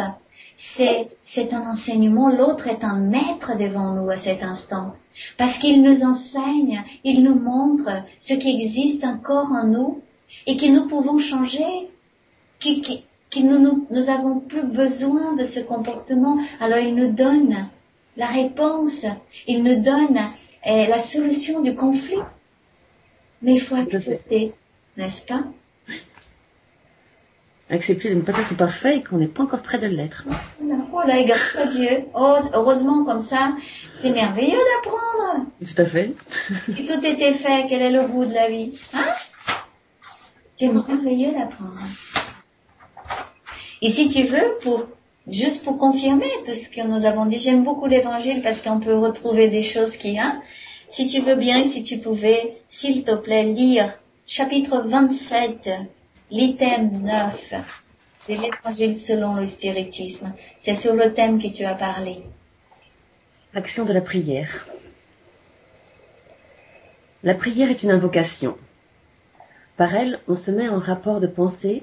c'est, 0.58 1.08
c'est 1.22 1.54
un 1.54 1.62
enseignement, 1.62 2.28
l'autre 2.28 2.68
est 2.68 2.84
un 2.84 2.96
maître 2.96 3.56
devant 3.56 3.94
nous 3.94 4.10
à 4.10 4.18
cet 4.18 4.42
instant, 4.42 4.94
parce 5.38 5.56
qu'il 5.56 5.82
nous 5.82 6.04
enseigne, 6.04 6.84
il 7.02 7.24
nous 7.24 7.34
montre 7.34 7.90
ce 8.18 8.34
qui 8.34 8.54
existe 8.54 9.04
encore 9.04 9.50
en 9.52 9.66
nous 9.66 10.02
et 10.46 10.58
que 10.58 10.66
nous 10.66 10.86
pouvons 10.86 11.18
changer, 11.18 11.88
que 12.60 13.40
nous, 13.40 13.86
nous, 13.90 14.10
avons 14.10 14.38
plus 14.38 14.64
besoin 14.64 15.34
de 15.34 15.44
ce 15.44 15.60
comportement, 15.60 16.38
alors 16.60 16.78
il 16.78 16.94
nous 16.94 17.10
donne 17.10 17.68
la 18.16 18.26
réponse, 18.26 19.06
il 19.48 19.64
nous 19.64 19.80
donne 19.80 20.18
eh, 20.66 20.86
la 20.86 20.98
solution 20.98 21.60
du 21.60 21.74
conflit. 21.74 22.20
Mais 23.42 23.54
il 23.54 23.60
faut 23.60 23.74
accepter, 23.74 24.52
n'est-ce 24.96 25.26
pas? 25.26 25.42
Accepter 27.70 28.10
de 28.10 28.14
ne 28.14 28.20
pas 28.20 28.32
être 28.38 28.56
parfait 28.56 28.98
et 28.98 29.02
qu'on 29.02 29.18
n'est 29.18 29.26
pas 29.26 29.42
encore 29.42 29.62
prêt 29.62 29.78
de 29.78 29.86
l'être. 29.86 30.24
Oh 30.92 31.00
là, 31.06 31.18
et 31.18 31.24
grâce 31.24 31.56
à 31.56 31.66
Dieu. 31.66 32.04
Oh, 32.14 32.36
heureusement, 32.52 33.04
comme 33.04 33.20
ça, 33.20 33.56
c'est 33.94 34.10
merveilleux 34.10 34.58
d'apprendre. 34.74 35.46
Tout 35.60 35.82
à 35.82 35.84
fait. 35.86 36.14
si 36.68 36.86
tout 36.86 37.04
était 37.04 37.32
fait, 37.32 37.66
quel 37.68 37.82
est 37.82 37.90
le 37.90 38.06
goût 38.06 38.24
de 38.24 38.32
la 38.32 38.48
vie? 38.48 38.78
Hein? 38.94 39.04
C'est 40.56 40.68
merveilleux 40.68 41.32
d'apprendre. 41.32 41.80
Et 43.82 43.90
si 43.90 44.08
tu 44.08 44.22
veux, 44.24 44.58
pour 44.62 44.86
juste 45.28 45.64
pour 45.64 45.78
confirmer 45.78 46.30
tout 46.44 46.54
ce 46.54 46.68
que 46.68 46.86
nous 46.86 47.06
avons 47.06 47.26
dit, 47.26 47.38
j'aime 47.38 47.64
beaucoup 47.64 47.86
l'évangile 47.86 48.42
parce 48.42 48.60
qu'on 48.60 48.80
peut 48.80 48.96
retrouver 48.96 49.48
des 49.48 49.62
choses 49.62 49.96
qui, 49.96 50.18
hein, 50.18 50.42
si 50.88 51.06
tu 51.06 51.20
veux 51.20 51.36
bien, 51.36 51.64
si 51.64 51.82
tu 51.82 51.98
pouvais, 51.98 52.56
s'il 52.68 53.04
te 53.04 53.14
plaît, 53.14 53.44
lire 53.44 53.92
chapitre 54.26 54.82
27, 54.84 55.70
l'item 56.30 57.02
9 57.02 57.54
de 58.28 58.34
l'évangile 58.34 58.98
selon 58.98 59.34
le 59.34 59.46
spiritisme. 59.46 60.32
C'est 60.58 60.74
sur 60.74 60.94
le 60.94 61.12
thème 61.12 61.40
que 61.40 61.48
tu 61.48 61.64
as 61.64 61.74
parlé. 61.74 62.22
Action 63.54 63.84
de 63.84 63.92
la 63.92 64.00
prière. 64.00 64.66
La 67.22 67.34
prière 67.34 67.70
est 67.70 67.82
une 67.82 67.90
invocation. 67.90 68.56
Par 69.76 69.94
elle, 69.94 70.20
on 70.28 70.34
se 70.34 70.50
met 70.50 70.68
en 70.68 70.78
rapport 70.78 71.20
de 71.20 71.26
pensée 71.26 71.82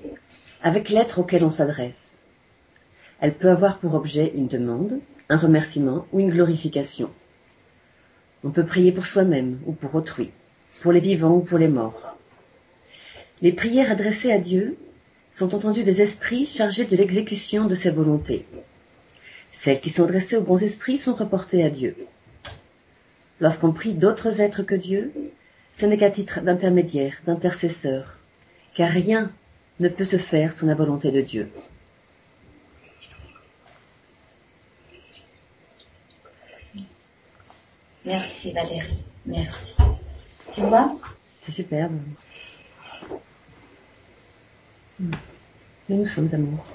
avec 0.61 0.89
l'être 0.89 1.19
auquel 1.19 1.43
on 1.43 1.49
s'adresse. 1.49 2.10
Elle 3.21 3.35
peut 3.35 3.49
avoir 3.49 3.77
pour 3.77 3.93
objet 3.93 4.33
une 4.35 4.47
demande, 4.47 4.99
un 5.29 5.37
remerciement 5.37 6.07
ou 6.11 6.19
une 6.19 6.31
glorification. 6.31 7.11
On 8.43 8.49
peut 8.49 8.65
prier 8.65 8.91
pour 8.91 9.05
soi-même 9.05 9.59
ou 9.67 9.73
pour 9.73 9.93
autrui, 9.93 10.31
pour 10.81 10.91
les 10.91 10.99
vivants 10.99 11.35
ou 11.35 11.41
pour 11.41 11.59
les 11.59 11.67
morts. 11.67 12.17
Les 13.43 13.51
prières 13.51 13.91
adressées 13.91 14.31
à 14.31 14.39
Dieu 14.39 14.75
sont 15.31 15.53
entendues 15.53 15.83
des 15.83 16.01
esprits 16.01 16.47
chargés 16.47 16.85
de 16.85 16.97
l'exécution 16.97 17.65
de 17.65 17.75
ses 17.75 17.91
volontés. 17.91 18.45
Celles 19.53 19.79
qui 19.79 19.91
sont 19.91 20.05
adressées 20.05 20.37
aux 20.37 20.41
bons 20.41 20.63
esprits 20.63 20.97
sont 20.97 21.13
reportées 21.13 21.63
à 21.63 21.69
Dieu. 21.69 21.95
Lorsqu'on 23.39 23.71
prie 23.71 23.93
d'autres 23.93 24.41
êtres 24.41 24.63
que 24.63 24.75
Dieu, 24.75 25.11
ce 25.73 25.85
n'est 25.85 25.97
qu'à 25.97 26.09
titre 26.09 26.41
d'intermédiaire, 26.41 27.13
d'intercesseur, 27.27 28.17
car 28.73 28.89
rien 28.89 29.31
ne 29.79 29.89
peut 29.89 30.03
se 30.03 30.17
faire 30.17 30.53
sans 30.53 30.65
la 30.65 30.75
volonté 30.75 31.11
de 31.11 31.21
Dieu. 31.21 31.49
Merci 38.05 38.51
Valérie, 38.51 39.03
merci. 39.25 39.75
Tu 40.51 40.61
vois? 40.61 40.91
C'est 41.41 41.51
superbe. 41.51 41.93
Nous 45.89 46.05
sommes 46.07 46.29
amour. 46.33 46.65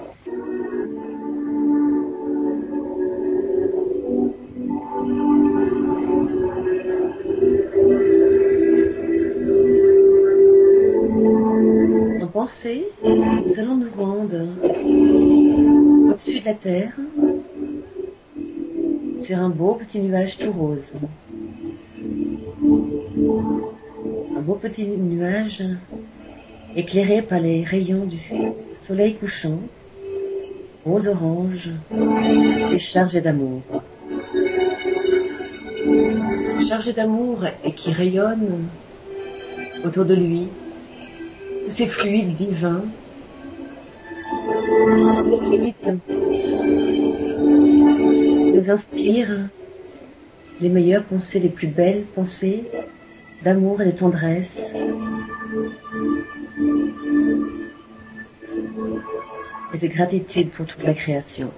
En 12.21 12.27
pensée, 12.27 12.87
nous 13.03 13.59
allons 13.59 13.75
nous 13.75 13.91
rendre 13.97 14.47
au-dessus 16.09 16.39
de 16.39 16.45
la 16.45 16.53
terre, 16.53 16.93
sur 19.27 19.39
un 19.39 19.49
beau 19.49 19.73
petit 19.73 19.99
nuage 19.99 20.37
tout 20.37 20.53
rose. 20.53 20.93
Un 24.37 24.41
beau 24.41 24.55
petit 24.55 24.85
nuage 24.85 25.65
éclairé 26.77 27.21
par 27.21 27.41
les 27.41 27.65
rayons 27.65 28.05
du 28.05 28.17
soleil 28.73 29.15
couchant, 29.15 29.59
rose 30.85 31.09
orange 31.09 31.71
et 32.71 32.77
chargé 32.77 33.19
d'amour. 33.19 33.63
Chargé 36.65 36.93
d'amour 36.93 37.43
et 37.65 37.73
qui 37.73 37.91
rayonne 37.91 38.69
autour 39.83 40.05
de 40.05 40.15
lui, 40.15 40.47
tous 41.65 41.71
ces 41.71 41.87
fluides 41.87 42.33
divins, 42.35 42.85
nous 48.67 48.73
inspirent 48.73 49.49
les 50.59 50.69
meilleures 50.69 51.03
pensées, 51.03 51.39
les 51.39 51.49
plus 51.49 51.67
belles 51.67 52.03
pensées 52.15 52.63
d'amour 53.43 53.81
et 53.81 53.85
de 53.85 53.91
tendresse. 53.91 54.59
Et 59.73 59.77
de 59.77 59.87
gratitude 59.87 60.49
pour 60.51 60.65
toute 60.65 60.83
la 60.83 60.93
création. 60.93 61.51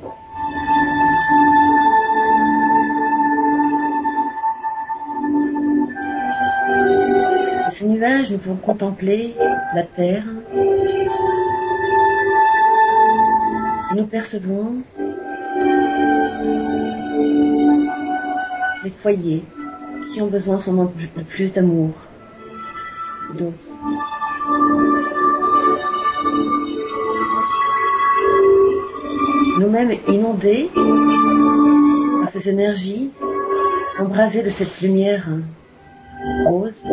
De 7.65 7.72
ce 7.72 7.86
nuage, 7.86 8.32
nous 8.32 8.38
pouvons 8.38 8.56
contempler 8.56 9.36
la 9.74 9.84
terre 9.84 10.26
et 13.91 13.95
nous 13.95 14.06
percevons 14.06 14.84
les 18.84 18.89
foyers 18.89 19.44
qui 20.12 20.22
ont 20.22 20.28
besoin 20.28 20.60
sûrement 20.60 20.92
de 21.15 21.24
plus 21.24 21.54
d'amour. 21.54 21.92
D'autres. 23.38 23.54
Nous-mêmes 29.60 29.96
inondés 30.08 30.70
par 30.74 32.30
ces 32.30 32.50
énergies, 32.50 33.12
embrasés 34.00 34.42
de 34.42 34.50
cette 34.50 34.82
lumière 34.82 35.28
rose, 36.46 36.88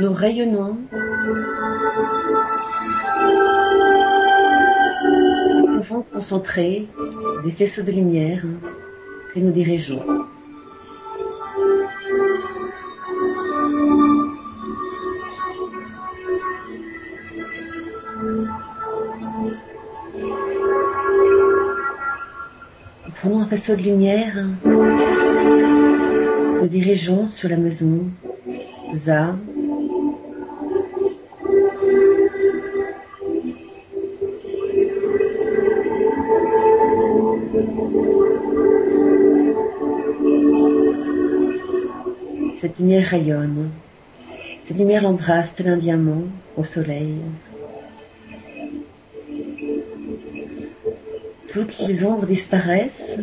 nous 0.00 0.12
rayonnons 0.12 0.78
nous 5.58 5.80
pouvons 5.80 6.02
concentrer 6.02 6.86
des 7.44 7.50
faisceaux 7.50 7.82
de 7.82 7.92
lumière 7.92 8.42
que 9.34 9.40
nous 9.40 9.50
dirigeons. 9.50 10.19
Prenons 23.20 23.42
un 23.42 23.44
faisceau 23.44 23.76
de 23.76 23.82
lumière, 23.82 24.46
nous 26.64 26.66
dirigeons 26.68 27.26
sur 27.28 27.50
la 27.50 27.58
maison, 27.58 28.06
aux 28.94 29.10
arbres, 29.10 29.36
Cette 42.62 42.78
lumière 42.78 43.06
rayonne. 43.06 43.68
Cette 44.64 44.78
lumière 44.78 45.02
l'embrasse 45.02 45.54
tel 45.54 45.68
un 45.68 45.76
diamant 45.76 46.22
au 46.56 46.64
soleil. 46.64 47.16
Toutes 51.52 51.78
les 51.80 52.04
ombres 52.04 52.26
disparaissent. 52.26 53.18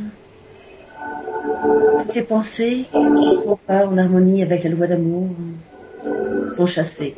Toutes 2.00 2.16
les 2.16 2.24
pensées 2.24 2.86
qui 2.92 3.00
ne 3.00 3.38
sont 3.38 3.58
pas 3.66 3.86
en 3.86 3.98
harmonie 3.98 4.44
avec 4.44 4.64
la 4.66 4.70
loi 4.72 4.88
d'amour 4.88 5.30
sont 6.52 6.68
chassées. 6.68 7.16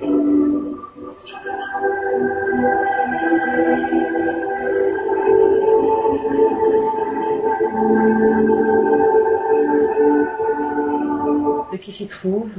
Ceux 11.71 11.77
qui 11.77 11.91
s'y 11.91 12.07
trouvent, 12.07 12.49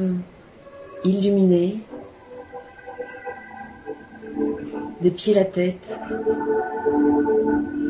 illuminés, 1.05 1.79
pieds 5.21 5.35
la 5.35 5.45
tête, 5.45 5.99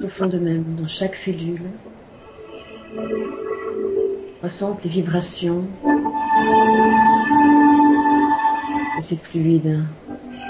au 0.02 0.08
fond 0.08 0.26
d'eux-mêmes, 0.26 0.64
dans 0.76 0.88
chaque 0.88 1.14
cellule, 1.14 1.62
ressentent 4.42 4.82
les 4.82 4.90
vibrations 4.90 5.62
de 8.98 9.02
ces 9.04 9.14
fluides, 9.14 9.78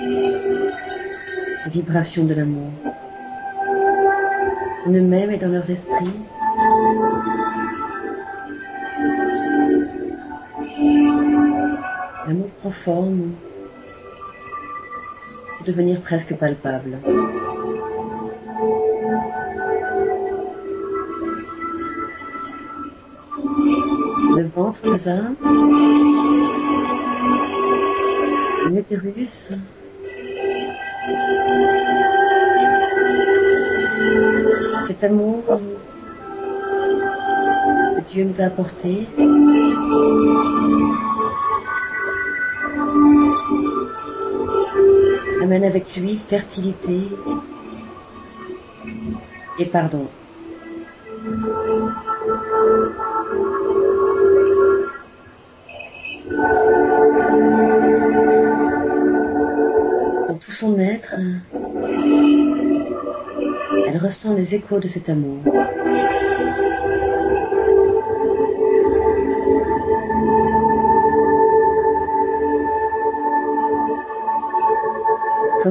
les 0.00 1.70
vibrations 1.70 2.24
de 2.24 2.32
l'amour, 2.32 2.70
en 4.86 4.90
eux-mêmes 4.90 5.32
et 5.32 5.36
dans 5.36 5.48
leurs 5.48 5.70
esprits. 5.70 6.14
L'amour 12.26 12.48
prend 12.62 12.70
forme 12.70 13.32
devenir 15.70 16.00
presque 16.00 16.35
palpable. 16.37 16.98
Le 24.37 24.48
ventre 24.54 24.80
nous 24.85 25.09
a, 25.09 25.20
l'utérus 28.70 29.52
Cet 34.88 35.04
amour 35.04 35.44
que 37.96 38.00
Dieu 38.11 38.24
nous 38.24 38.40
a 38.40 38.44
apporté 38.44 39.06
amène 45.50 45.64
avec 45.64 45.96
lui 45.96 46.20
fertilité 46.28 47.08
et 49.58 49.64
pardon. 49.64 50.06
Dans 60.28 60.34
tout 60.38 60.52
son 60.52 60.78
être, 60.78 61.16
elle 63.88 63.98
ressent 63.98 64.36
les 64.36 64.54
échos 64.54 64.78
de 64.78 64.86
cet 64.86 65.08
amour. 65.08 65.42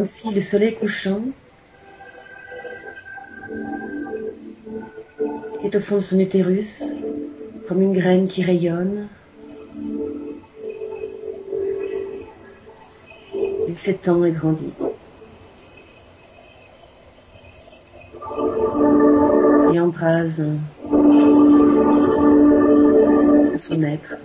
Comme 0.10 0.32
si 0.32 0.34
le 0.34 0.42
soleil 0.42 0.74
couchant 0.74 1.22
est 5.64 5.76
au 5.76 5.80
fond 5.82 6.02
son 6.02 6.20
utérus, 6.20 6.82
comme 7.68 7.84
une 7.84 7.94
graine 7.94 8.28
qui 8.28 8.42
rayonne. 8.42 9.08
Il 13.68 13.76
s'étend 13.76 14.24
et 14.26 14.32
grandit. 14.32 14.74
Et 19.72 19.80
embrase 19.80 20.44
son 23.60 23.84
être. 23.84 24.16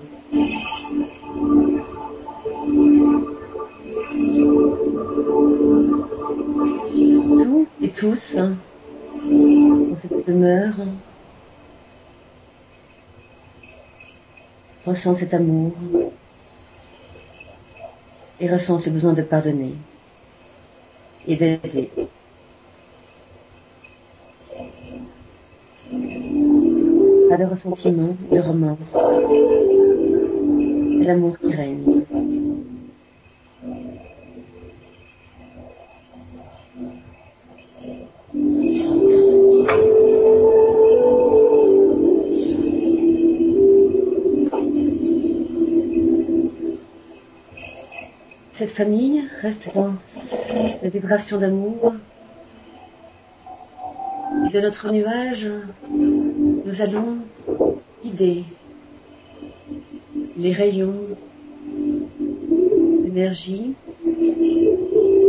Dans 8.15 9.97
cette 9.97 10.27
demeure, 10.29 10.75
ressentent 14.87 15.19
cet 15.19 15.35
amour 15.35 15.73
et 18.39 18.49
ressentent 18.49 18.87
le 18.87 18.93
besoin 18.93 19.15
de 19.15 19.23
pardonner 19.23 19.75
et 21.27 21.35
d'aider. 21.35 21.91
Pas 27.29 27.37
de 27.37 27.45
ressentiment, 27.51 28.17
de 28.31 28.39
remords. 28.39 28.79
C'est 31.01 31.05
l'amour 31.05 31.37
qui 31.39 31.53
règne. 31.53 32.04
Famille 48.75 49.23
reste 49.41 49.73
dans 49.73 49.95
la 50.83 50.89
vibration 50.89 51.39
d'amour. 51.39 51.95
Et 54.47 54.51
de 54.51 54.61
notre 54.61 54.93
nuage, 54.93 55.49
nous 55.93 56.83
allons 56.83 57.19
guider 58.03 58.43
les 60.37 60.53
rayons 60.53 60.97
d'énergie 63.05 63.75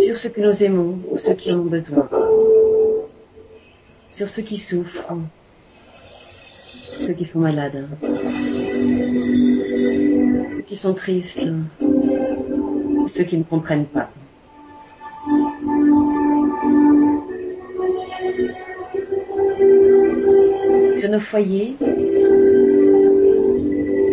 sur 0.04 0.18
ceux 0.18 0.30
que 0.30 0.42
nous 0.42 0.64
aimons 0.64 0.98
ou 1.12 1.20
ceux 1.20 1.36
qui 1.36 1.52
ont 1.52 1.66
besoin, 1.66 2.10
sur 4.10 4.28
ceux 4.28 4.42
qui 4.42 4.58
souffrent, 4.58 5.14
ceux 7.00 7.14
qui 7.14 7.26
sont 7.26 7.42
malades, 7.42 7.88
ceux 10.56 10.64
qui 10.66 10.78
sont 10.78 10.96
tristes, 10.96 11.54
ceux 13.08 13.24
qui 13.24 13.38
ne 13.38 13.44
comprennent 13.44 13.86
pas. 13.86 14.10
Sur 20.98 21.10
nos 21.10 21.20
foyers, 21.20 21.76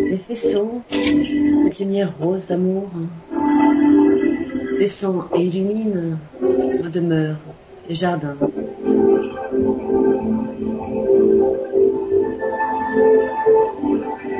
les 0.09 0.17
faisceaux, 0.27 0.81
cette 0.89 1.79
lumière 1.79 2.13
rose 2.19 2.47
d'amour, 2.47 2.89
descend 4.79 5.25
et 5.35 5.43
illumine 5.43 6.17
nos 6.41 6.89
demeures, 6.89 7.37
les 7.89 7.95
jardins. 7.95 8.35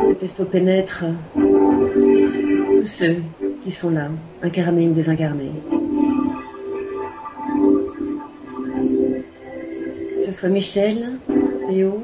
Le 0.09 0.15
faisceau 0.15 0.45
pénètre 0.45 1.05
tous 1.33 2.85
ceux 2.85 3.17
qui 3.63 3.71
sont 3.71 3.91
là, 3.91 4.09
incarnés 4.41 4.89
ou 4.89 4.93
désincarnés. 4.93 5.51
Que 10.19 10.25
ce 10.25 10.31
soit 10.31 10.49
Michel, 10.49 11.13
Théo, 11.67 12.03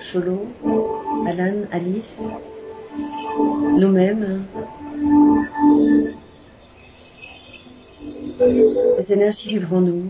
Cholo, 0.00 0.46
Alan, 1.26 1.66
Alice, 1.72 2.24
nous-mêmes, 3.78 4.44
les 8.98 9.12
énergies 9.12 9.50
vivront 9.50 9.80
nous. 9.80 10.04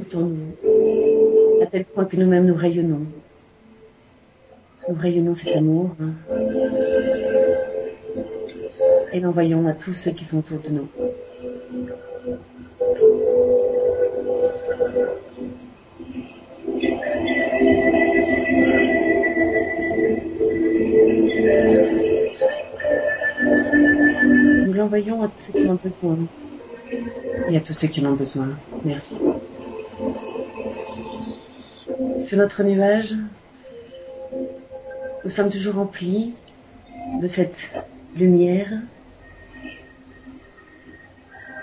Écoutons-nous, 0.00 1.62
à 1.62 1.66
tel 1.66 1.84
point 1.84 2.04
que 2.04 2.16
nous-mêmes 2.16 2.46
nous 2.46 2.54
rayonnons. 2.54 3.06
Rayonnons 5.00 5.34
cet 5.34 5.56
amour 5.56 5.96
et 9.12 9.20
l'envoyons 9.20 9.66
à 9.66 9.72
tous 9.72 9.94
ceux 9.94 10.10
qui 10.10 10.26
sont 10.26 10.38
autour 10.40 10.58
de 10.60 10.68
nous. 10.68 10.88
Nous 24.66 24.72
l'envoyons 24.74 25.22
à 25.22 25.28
tous 25.28 25.40
ceux 25.40 25.52
qui 25.52 25.66
en 25.66 25.72
ont 25.72 25.78
besoin. 25.82 26.18
Et 27.48 27.56
à 27.56 27.60
tous 27.60 27.72
ceux 27.72 27.88
qui 27.88 28.04
en 28.04 28.10
ont 28.10 28.16
besoin. 28.16 28.50
Merci. 28.84 29.14
Sur 32.18 32.38
notre 32.38 32.62
nuage, 32.62 33.14
nous 35.30 35.36
sommes 35.36 35.48
toujours 35.48 35.76
remplis 35.76 36.34
de 37.22 37.28
cette 37.28 37.86
lumière. 38.16 38.72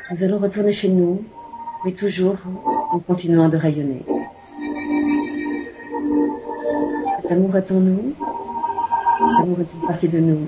Nous 0.09 0.23
allons 0.23 0.37
retourner 0.37 0.71
chez 0.71 0.87
nous, 0.87 1.25
mais 1.83 1.91
toujours 1.91 2.37
en 2.91 2.99
continuant 2.99 3.49
de 3.49 3.57
rayonner. 3.57 4.05
Cet 7.21 7.33
amour 7.33 7.57
est 7.57 7.69
en 7.69 7.81
nous, 7.81 8.13
l'amour 9.19 9.59
est 9.59 9.73
une 9.73 9.85
partie 9.85 10.07
de 10.07 10.19
nous. 10.19 10.47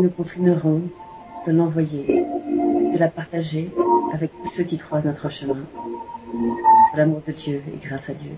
Nous 0.00 0.10
continuerons 0.10 0.82
de 1.44 1.50
l'envoyer, 1.50 2.24
de 2.92 2.98
la 2.98 3.08
partager 3.08 3.68
avec 4.14 4.30
tous 4.40 4.48
ceux 4.48 4.62
qui 4.62 4.78
croisent 4.78 5.06
notre 5.06 5.28
chemin. 5.28 5.58
C'est 6.92 6.98
l'amour 6.98 7.22
de 7.26 7.32
Dieu 7.32 7.60
et 7.74 7.84
grâce 7.84 8.10
à 8.10 8.14
Dieu. 8.14 8.30